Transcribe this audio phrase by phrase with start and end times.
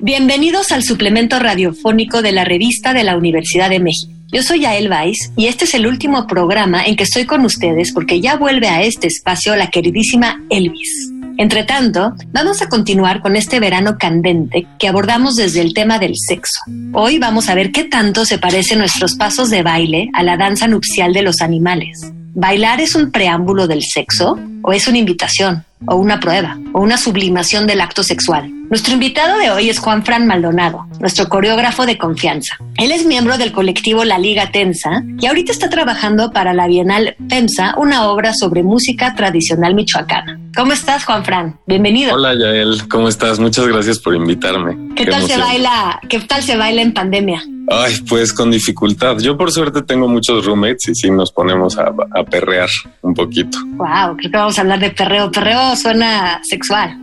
[0.00, 4.12] Bienvenidos al suplemento radiofónico de la revista de la Universidad de México.
[4.32, 7.92] Yo soy Yael Weiss y este es el último programa en que estoy con ustedes
[7.92, 11.12] porque ya vuelve a este espacio la queridísima Elvis.
[11.38, 16.14] Entre tanto, vamos a continuar con este verano candente que abordamos desde el tema del
[16.16, 16.60] sexo.
[16.92, 20.66] Hoy vamos a ver qué tanto se parecen nuestros pasos de baile a la danza
[20.66, 22.00] nupcial de los animales.
[22.34, 25.64] ¿Bailar es un preámbulo del sexo o es una invitación?
[25.86, 28.50] O una prueba o una sublimación del acto sexual.
[28.72, 32.56] Nuestro invitado de hoy es Juan Fran Maldonado, nuestro coreógrafo de confianza.
[32.78, 37.14] Él es miembro del colectivo La Liga Tensa y ahorita está trabajando para la Bienal
[37.28, 40.40] PEMSA, una obra sobre música tradicional michoacana.
[40.56, 41.60] ¿Cómo estás, Juan Fran?
[41.66, 42.14] Bienvenido.
[42.14, 42.88] Hola, Yael.
[42.88, 43.38] ¿Cómo estás?
[43.38, 44.94] Muchas gracias por invitarme.
[44.96, 46.00] ¿Qué, tal se baila?
[46.08, 47.42] ¿Qué tal se baila en pandemia?
[47.68, 49.18] Ay, pues con dificultad.
[49.18, 52.70] Yo por suerte tengo muchos roommates y sí nos ponemos a, a perrear
[53.02, 53.58] un poquito.
[53.76, 55.30] Wow, creo que vamos a hablar de perreo.
[55.30, 57.01] Perreo suena sexual.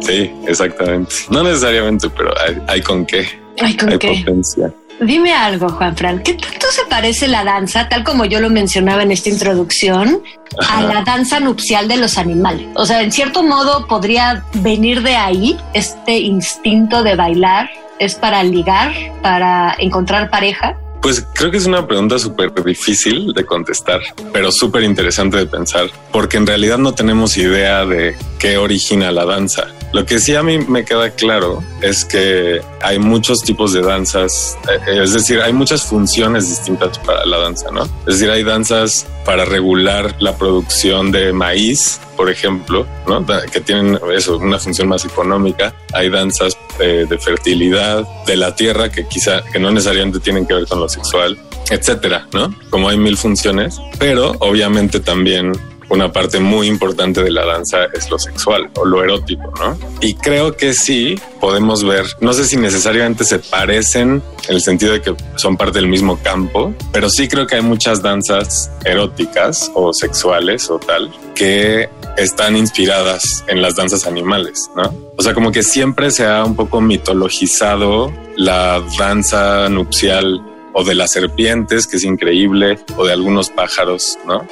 [0.00, 1.14] Sí, exactamente.
[1.30, 2.32] No necesariamente, pero
[2.66, 3.28] hay, con qué.
[3.60, 4.22] Hay con qué.
[4.24, 4.72] Potencia.
[5.00, 9.04] Dime algo, Juan Fran, ¿qué tanto se parece la danza, tal como yo lo mencionaba
[9.04, 10.22] en esta introducción,
[10.68, 12.66] a la danza nupcial de los animales?
[12.74, 18.42] O sea, en cierto modo podría venir de ahí este instinto de bailar, es para
[18.42, 20.76] ligar, para encontrar pareja.
[21.00, 24.00] Pues creo que es una pregunta súper difícil de contestar,
[24.32, 29.24] pero súper interesante de pensar, porque en realidad no tenemos idea de qué origina la
[29.24, 29.68] danza.
[29.92, 34.58] Lo que sí a mí me queda claro es que hay muchos tipos de danzas,
[34.68, 37.84] eh, es decir, hay muchas funciones distintas para la danza, ¿no?
[38.06, 43.24] Es decir, hay danzas para regular la producción de maíz, por ejemplo, ¿no?
[43.50, 45.74] que tienen eso, una función más económica.
[45.92, 50.54] Hay danzas eh, de fertilidad de la tierra que quizá que no necesariamente tienen que
[50.54, 51.38] ver con lo sexual,
[51.70, 52.54] etcétera, ¿no?
[52.70, 55.52] Como hay mil funciones, pero obviamente también
[55.88, 59.78] una parte muy importante de la danza es lo sexual o lo erótico, ¿no?
[60.00, 64.92] Y creo que sí podemos ver, no sé si necesariamente se parecen en el sentido
[64.92, 69.70] de que son parte del mismo campo, pero sí creo que hay muchas danzas eróticas
[69.74, 74.92] o sexuales o tal que están inspiradas en las danzas animales, ¿no?
[75.16, 80.42] O sea, como que siempre se ha un poco mitologizado la danza nupcial
[80.72, 84.46] o de las serpientes, que es increíble, o de algunos pájaros, ¿no?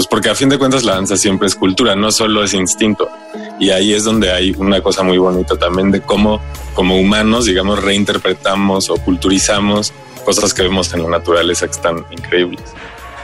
[0.00, 3.10] Pues porque a fin de cuentas la danza siempre es cultura, no solo es instinto.
[3.58, 6.40] Y ahí es donde hay una cosa muy bonita también de cómo
[6.72, 9.92] como humanos, digamos, reinterpretamos o culturizamos
[10.24, 12.62] cosas que vemos en la naturaleza que están increíbles.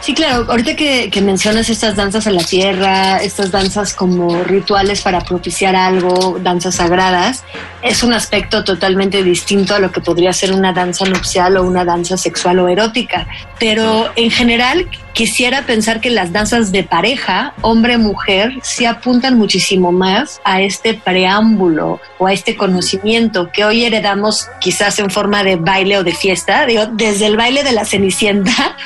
[0.00, 0.44] Sí, claro.
[0.50, 5.74] Ahorita que, que, mencionas estas danzas a la tierra, estas danzas como rituales para propiciar
[5.74, 7.42] algo, danzas sagradas,
[7.80, 11.86] es un aspecto totalmente distinto a lo que podría ser una danza nupcial o una
[11.86, 13.26] danza sexual o erótica.
[13.58, 20.42] Pero en general, quisiera pensar que las danzas de pareja, hombre-mujer, se apuntan muchísimo más
[20.44, 25.96] a este preámbulo o a este conocimiento que hoy heredamos quizás en forma de baile
[25.96, 28.76] o de fiesta, digo, desde el baile de la cenicienta,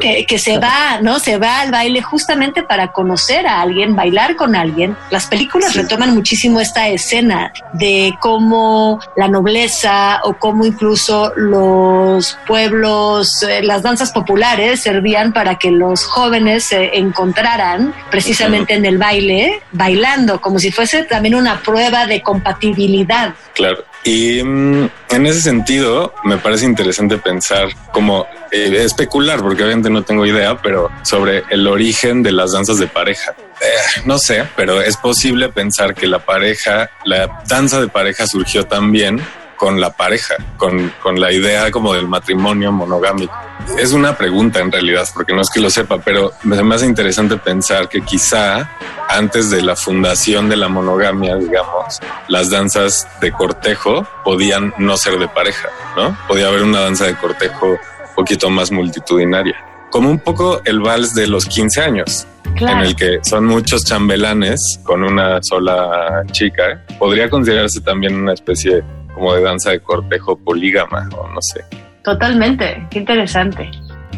[0.00, 1.18] que, se va, ¿no?
[1.18, 4.94] Se va al baile justamente para conocer a alguien, bailar con alguien.
[5.10, 13.42] Las películas retoman muchísimo esta escena de cómo la nobleza o cómo incluso los pueblos,
[13.44, 19.62] eh, las danzas populares servían para que los jóvenes se encontraran precisamente en el baile,
[19.72, 23.34] bailando, como si fuese también una prueba de compatibilidad.
[23.54, 23.84] Claro.
[24.04, 30.02] Y mm, en ese sentido, me parece interesante pensar como eh, especular, porque obviamente no
[30.02, 33.34] tengo idea, pero sobre el origen de las danzas de pareja.
[33.60, 38.64] Eh, no sé, pero es posible pensar que la pareja, la danza de pareja surgió
[38.64, 39.20] también
[39.60, 43.34] con la pareja, con, con la idea como del matrimonio monogámico.
[43.78, 47.36] Es una pregunta en realidad, porque no es que lo sepa, pero me hace interesante
[47.36, 48.70] pensar que quizá
[49.10, 55.18] antes de la fundación de la monogamia, digamos, las danzas de cortejo podían no ser
[55.18, 56.16] de pareja, ¿no?
[56.26, 61.14] Podía haber una danza de cortejo un poquito más multitudinaria, como un poco el vals
[61.14, 62.26] de los 15 años.
[62.56, 68.82] en el que son muchos chambelanes con una sola chica, podría considerarse también una especie
[69.14, 71.64] como de danza de cortejo polígama o no sé.
[72.04, 73.70] Totalmente, qué interesante.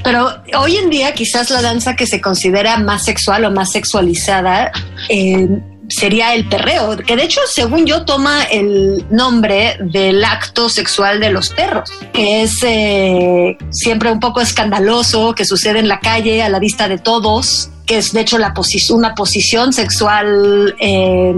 [0.04, 0.28] Pero
[0.58, 4.72] hoy en día quizás la danza que se considera más sexual o más sexualizada
[5.08, 5.48] eh,
[5.88, 11.30] sería el perreo, que de hecho, según yo, toma el nombre del acto sexual de
[11.30, 16.48] los perros, que es eh, siempre un poco escandaloso, que sucede en la calle a
[16.48, 18.54] la vista de todos, que es de hecho la
[18.90, 21.34] una posición sexual eh,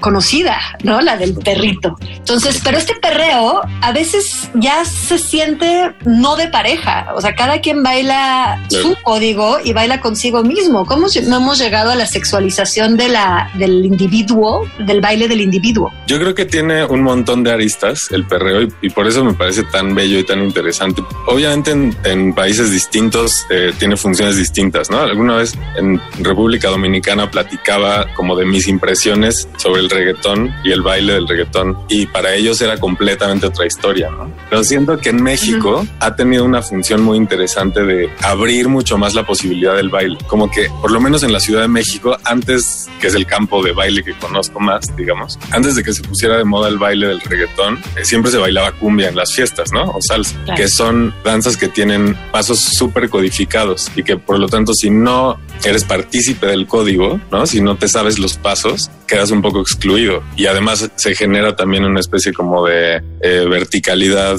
[0.00, 1.00] conocida, ¿no?
[1.00, 1.96] La del perrito.
[2.00, 7.60] Entonces, pero este perreo a veces ya se siente no de pareja, o sea, cada
[7.60, 10.86] quien baila su código y baila consigo mismo.
[10.86, 15.92] ¿Cómo no hemos llegado a la sexualización de la, del individuo, del baile del individuo?
[16.06, 19.62] Yo creo que tiene un montón de aristas el perreo y, por eso me parece
[19.64, 21.02] tan bello y tan interesante.
[21.26, 25.00] Obviamente en, países distintos eh, tiene funciones distintas, ¿no?
[25.00, 30.82] Alguna vez en República Dominicana platicaba como de mis impresiones sobre el reggaetón y el
[30.82, 34.30] baile del reggaetón y para ellos era completamente otra historia, ¿no?
[34.48, 39.14] Pero siento que en México ha tenido una función muy interesante de abrir mucho más
[39.14, 40.18] la posibilidad del baile.
[40.26, 43.62] Como que, por lo menos en la Ciudad de México, antes, que es el campo
[43.62, 47.08] de baile que conozco más, digamos, antes de que se pusiera de moda el baile
[47.08, 49.84] del reggaetón, eh, siempre se bailaba cumbia en las fiestas, ¿no?
[49.90, 54.72] O salsa, que son danzas que tienen pasos súper codificados y que por lo tanto
[54.74, 57.46] si no eres partícipe del código, ¿no?
[57.46, 60.22] Si no te sabes los pasos, quedas un poco excluido.
[60.36, 64.36] Y además se genera también una especie como de eh, verticalidad,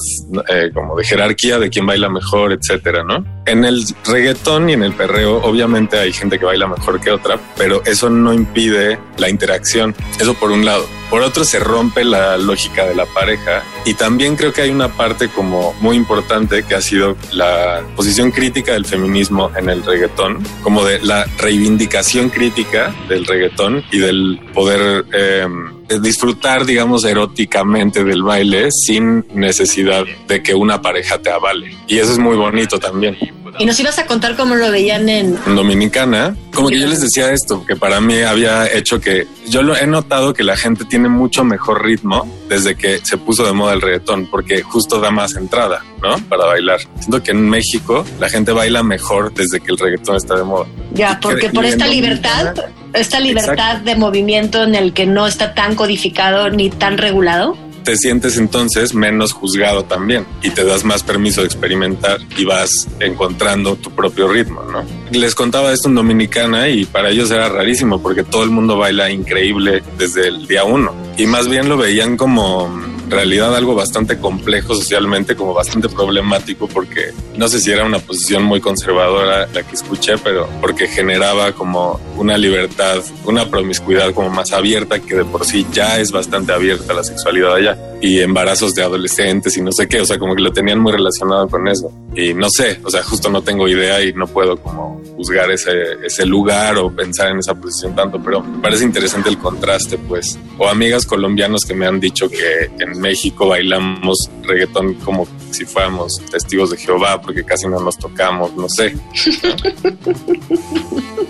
[0.49, 3.25] eh, como de jerarquía de quién baila mejor, etcétera, ¿no?
[3.45, 7.39] En el reggaetón y en el perreo, obviamente hay gente que baila mejor que otra,
[7.57, 9.95] pero eso no impide la interacción.
[10.19, 10.85] Eso por un lado.
[11.09, 13.63] Por otro, se rompe la lógica de la pareja.
[13.85, 18.31] Y también creo que hay una parte como muy importante que ha sido la posición
[18.31, 24.39] crítica del feminismo en el reggaetón, como de la reivindicación crítica del reggaetón y del
[24.57, 25.45] poder eh,
[26.01, 31.77] disfrutar, digamos, eróticamente del baile sin necesidad de que una pareja te avale.
[31.85, 33.15] Y eso es muy bonito también.
[33.59, 35.37] Y nos ibas a contar cómo lo veían en...
[35.45, 36.35] Dominicana.
[36.55, 39.85] Como que yo les decía esto, que para mí había hecho que yo lo he
[39.85, 43.81] notado que la gente tiene mucho mejor ritmo desde que se puso de moda el
[43.81, 46.17] reggaetón, porque justo da más entrada, ¿no?
[46.29, 46.79] Para bailar.
[46.99, 50.65] Siento que en México la gente baila mejor desde que el reggaetón está de moda.
[50.93, 52.55] Ya, porque por esta libertad,
[52.97, 57.57] esta libertad de movimiento en el que no está tan codificado ni tan regulado
[57.87, 62.85] te sientes entonces menos juzgado también y te das más permiso de experimentar y vas
[62.99, 64.83] encontrando tu propio ritmo, ¿no?
[65.09, 69.09] Les contaba esto en Dominicana y para ellos era rarísimo porque todo el mundo baila
[69.09, 74.75] increíble desde el día uno y más bien lo veían como realidad algo bastante complejo
[74.75, 79.75] socialmente, como bastante problemático, porque no sé si era una posición muy conservadora la que
[79.75, 85.45] escuché, pero porque generaba como una libertad, una promiscuidad como más abierta, que de por
[85.45, 89.87] sí ya es bastante abierta la sexualidad allá, y embarazos de adolescentes y no sé
[89.87, 91.91] qué, o sea, como que lo tenían muy relacionado con eso.
[92.15, 95.71] Y no sé, o sea, justo no tengo idea y no puedo como juzgar ese,
[96.03, 100.37] ese lugar o pensar en esa posición tanto, pero me parece interesante el contraste, pues.
[100.57, 106.21] O amigas colombianos que me han dicho que en México bailamos reggaetón como si fuéramos
[106.31, 108.95] testigos de Jehová porque casi no nos tocamos, no sé.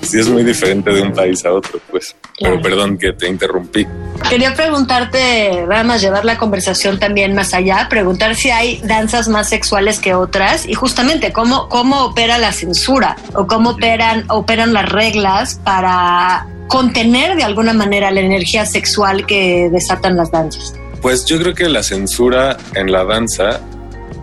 [0.01, 2.15] sí es muy diferente de un país a otro, pues.
[2.39, 3.85] Pero perdón que te interrumpí.
[4.29, 9.49] Quería preguntarte, nada más llevar la conversación también más allá, preguntar si hay danzas más
[9.49, 14.89] sexuales que otras y justamente cómo, cómo opera la censura o cómo operan, operan las
[14.89, 20.73] reglas para contener de alguna manera la energía sexual que desatan las danzas.
[21.07, 23.62] Pues yo creo que la censura en la danza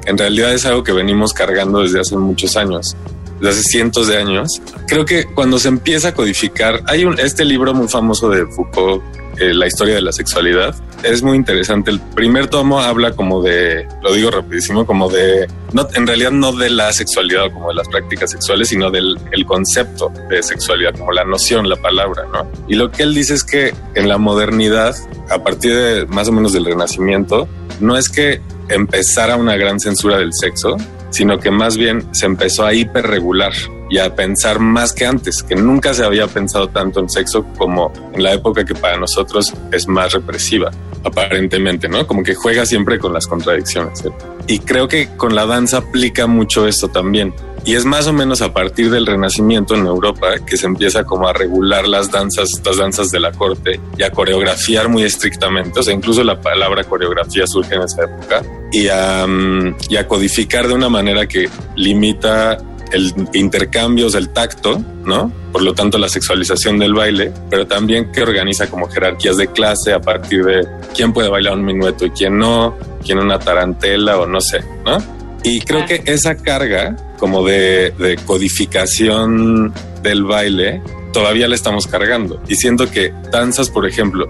[0.05, 2.95] en realidad es algo que venimos cargando desde hace muchos años,
[3.41, 4.61] desde hace cientos de años.
[4.87, 9.03] Creo que cuando se empieza a codificar, hay un, este libro muy famoso de Foucault,
[9.39, 11.91] eh, La historia de la sexualidad, es muy interesante.
[11.91, 16.53] El primer tomo habla como de, lo digo rapidísimo, como de, no, en realidad no
[16.53, 20.95] de la sexualidad o como de las prácticas sexuales, sino del el concepto de sexualidad,
[20.97, 22.25] como la noción, la palabra.
[22.69, 24.95] Y lo que él dice es que en la modernidad,
[25.31, 27.49] a partir de más o menos del Renacimiento,
[27.81, 30.77] no es que empezara una gran censura del sexo,
[31.11, 33.53] sino que más bien se empezó a hiperregular
[33.95, 37.93] y a pensar más que antes, que nunca se había pensado tanto en sexo como
[38.13, 40.73] en la época que para nosotros es más represiva,
[41.05, 42.05] aparentemente, ¿no?
[42.05, 44.05] Como que juega siempre con las contradicciones.
[44.05, 44.11] ¿eh?
[44.49, 47.33] Y creo que con la danza aplica mucho esto también.
[47.65, 51.29] Y es más o menos a partir del Renacimiento en Europa que se empieza como
[51.29, 55.79] a regular las danzas, estas danzas de la corte y a coreografiar muy estrictamente.
[55.79, 60.09] O sea, incluso la palabra coreografía surge en esa época y a, mm, y a
[60.09, 62.59] codificar de una manera que limita
[62.95, 65.33] el intercambio, el tacto, ¿no?
[65.53, 69.93] Por lo tanto, la sexualización del baile, pero también que organiza como jerarquías de clase
[69.93, 74.27] a partir de quién puede bailar un minueto y quién no, quién una tarantela o
[74.27, 74.99] no sé, ¿no?
[75.43, 80.81] Y creo que esa carga como de, de codificación del baile
[81.13, 82.43] todavía la estamos cargando.
[82.49, 84.27] Y siento que danzas, por ejemplo,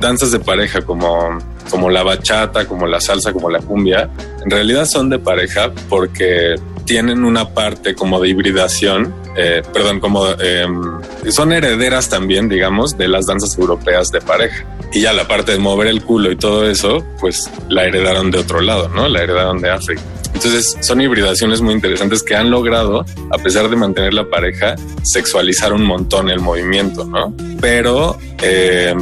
[0.00, 1.38] danzas de pareja como,
[1.70, 4.10] como la bachata, como la salsa, como la cumbia,
[4.44, 6.54] en realidad son de pareja porque
[6.92, 13.08] tienen una parte como de hibridación eh, perdón, como em, son herederas también, digamos, de
[13.08, 14.66] las danzas europeas de pareja.
[14.92, 18.40] Y ya la parte de mover el culo y todo eso, pues la heredaron de
[18.40, 19.08] otro lado, ¿no?
[19.08, 20.02] La heredaron de África.
[20.34, 25.72] Entonces son hibridaciones muy interesantes que han logrado, a pesar de mantener la pareja, sexualizar
[25.72, 27.34] un montón el movimiento, ¿no?
[27.58, 28.94] Pero eh,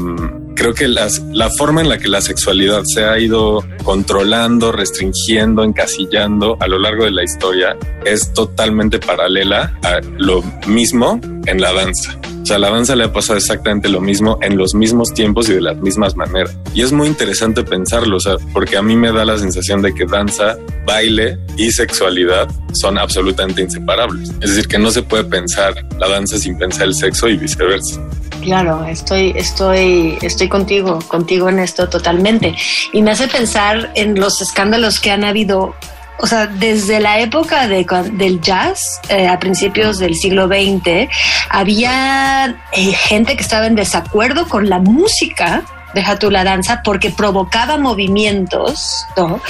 [0.61, 5.65] creo que las, la forma en la que la sexualidad se ha ido controlando, restringiendo,
[5.65, 11.73] encasillando a lo largo de la historia es totalmente paralela a lo mismo en la
[11.73, 12.21] danza.
[12.51, 15.53] Sea, a la danza le ha pasado exactamente lo mismo en los mismos tiempos y
[15.53, 16.59] de las mismas maneras.
[16.75, 19.95] Y es muy interesante pensarlo, o sea, porque a mí me da la sensación de
[19.95, 24.31] que danza, baile y sexualidad son absolutamente inseparables.
[24.41, 28.01] Es decir, que no se puede pensar la danza sin pensar el sexo y viceversa.
[28.43, 32.57] Claro, estoy, estoy, estoy contigo, contigo en esto totalmente.
[32.93, 35.77] Y me hace pensar en los escándalos que han habido
[36.21, 41.09] o sea, desde la época de, del jazz, eh, a principios del siglo XX,
[41.49, 45.63] había eh, gente que estaba en desacuerdo con la música,
[45.95, 49.41] deja tú la danza, porque provocaba movimientos, ¿no?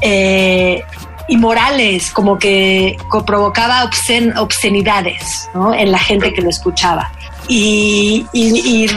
[0.00, 0.82] Eh,
[1.28, 3.88] inmorales, como que provocaba
[4.36, 5.72] obscenidades ¿no?
[5.72, 7.12] en la gente que lo escuchaba.
[7.48, 8.26] Y,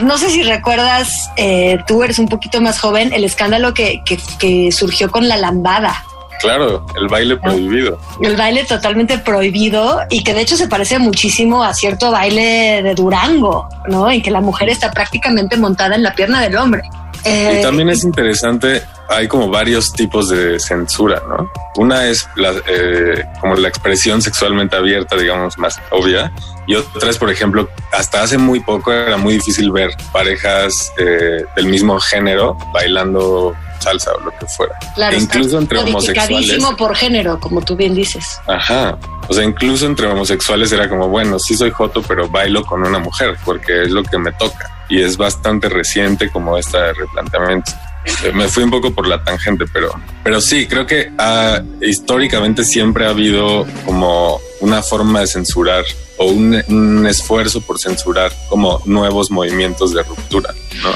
[0.02, 4.70] no sé si recuerdas, eh, tú eres un poquito más joven, el escándalo que, que,
[4.70, 6.04] surgió con la lambada.
[6.40, 7.98] Claro, el baile prohibido.
[8.20, 12.94] El baile totalmente prohibido y que de hecho se parece muchísimo a cierto baile de
[12.94, 14.10] Durango, ¿no?
[14.10, 16.82] En que la mujer está prácticamente montada en la pierna del hombre.
[17.24, 21.50] y eh, también es interesante hay como varios tipos de censura, ¿no?
[21.76, 26.32] Una es la, eh, como la expresión sexualmente abierta, digamos, más obvia,
[26.66, 31.44] y otra es, por ejemplo, hasta hace muy poco era muy difícil ver parejas eh,
[31.54, 34.78] del mismo género bailando salsa o lo que fuera.
[34.94, 36.58] Claro, incluso entre homosexuales.
[36.76, 38.38] por género, como tú bien dices.
[38.46, 38.98] Ajá.
[39.28, 42.98] O sea, incluso entre homosexuales era como, bueno, sí soy joto, pero bailo con una
[42.98, 44.70] mujer porque es lo que me toca.
[44.88, 47.72] Y es bastante reciente como este replanteamiento.
[48.22, 52.64] Eh, me fui un poco por la tangente, pero, pero sí, creo que ah, históricamente
[52.64, 55.84] siempre ha habido como una forma de censurar
[56.16, 60.90] o un, esfuerzo por censurar como nuevos movimientos de ruptura, ¿no?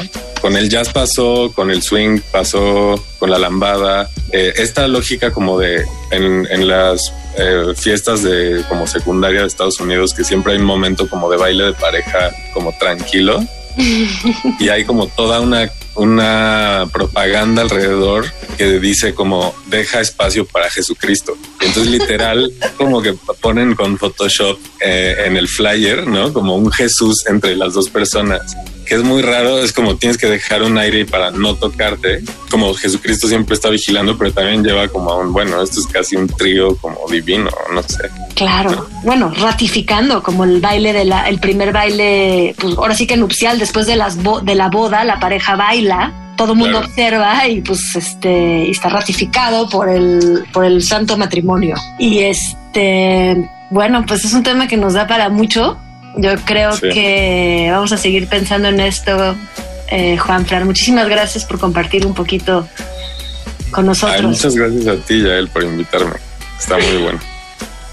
[0.49, 4.09] Con el jazz pasó, con el swing pasó, con la lambada.
[4.33, 10.15] Eh, esta lógica como de en, las eh, fiestas de como secundaria de Estados Unidos
[10.17, 13.45] que siempre hay un momento como de baile de pareja como tranquilo
[14.59, 18.25] y hay como toda una una propaganda alrededor
[18.57, 21.37] que dice como deja espacio para Jesucristo.
[21.61, 23.13] Entonces literal como que
[23.43, 26.33] ponen con Photoshop eh, en el flyer, ¿no?
[26.33, 28.57] Como un Jesús entre las dos personas
[28.89, 32.73] que es muy raro, es como tienes que dejar un aire para no tocarte, como
[32.73, 36.27] Jesucristo siempre está vigilando, pero también lleva como a un, bueno, esto es casi un
[36.27, 38.09] trío como divino, no sé.
[38.35, 43.17] Claro, bueno, ratificando como el baile de la, el primer baile, pues ahora sí que
[43.17, 47.61] nupcial, después de, las de la boda, la pareja baila todo el mundo observa y
[47.63, 51.75] pues este está ratificado por el por el santo matrimonio.
[51.99, 55.79] Y este bueno pues es un tema que nos da para mucho
[56.19, 59.37] yo creo que vamos a seguir pensando en esto,
[59.89, 60.65] eh, Juan Fran.
[60.65, 62.69] Muchísimas gracias por compartir un poquito
[63.71, 64.23] con nosotros.
[64.23, 66.17] muchas gracias a ti, Yael, por invitarme.
[66.59, 67.21] Está muy bueno.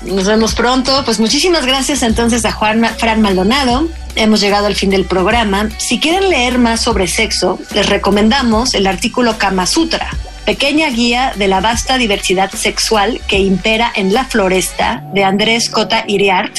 [0.01, 1.03] Nos vemos pronto.
[1.05, 3.87] Pues muchísimas gracias entonces a Juan Fran Maldonado.
[4.15, 5.69] Hemos llegado al fin del programa.
[5.77, 10.09] Si quieren leer más sobre sexo, les recomendamos el artículo Kama Sutra
[10.45, 16.05] pequeña guía de la vasta diversidad sexual que impera en la floresta de Andrés Cota
[16.07, 16.55] Iriart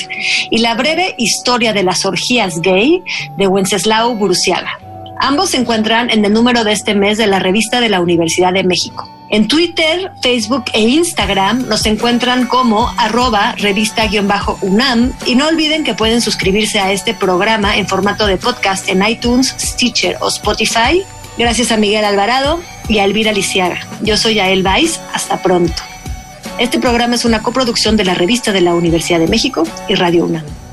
[0.50, 3.02] y la breve historia de las orgías gay
[3.37, 4.78] de Wenceslao Burusiaga.
[5.19, 8.52] Ambos se encuentran en el número de este mes de la revista de la Universidad
[8.52, 9.09] de México.
[9.28, 16.21] En Twitter, Facebook e Instagram nos encuentran como arroba revista-unam y no olviden que pueden
[16.21, 21.02] suscribirse a este programa en formato de podcast en iTunes, Stitcher o Spotify.
[21.38, 23.78] Gracias a Miguel Alvarado y a Elvira Lisiaga.
[24.02, 25.00] Yo soy Ael Vais.
[25.12, 25.83] Hasta pronto.
[26.59, 30.25] Este programa es una coproducción de la Revista de la Universidad de México y Radio
[30.25, 30.65] UNAM.